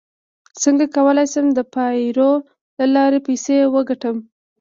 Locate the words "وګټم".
3.75-4.17